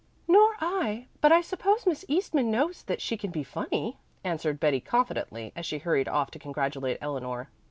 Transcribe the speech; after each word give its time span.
"Nor 0.27 0.55
I, 0.59 1.09
but 1.21 1.31
I 1.31 1.41
suppose 1.41 1.85
Miss 1.85 2.03
Eastman 2.07 2.49
knows 2.49 2.81
that 2.85 3.01
she 3.03 3.15
can 3.17 3.29
be 3.29 3.43
funny," 3.43 3.99
answered 4.23 4.59
Betty 4.59 4.79
confidently, 4.79 5.53
as 5.55 5.67
she 5.67 5.77
hurried 5.77 6.07
off 6.07 6.31
to 6.31 6.39
congratulate 6.39 6.97
Eleanor. 7.01 7.51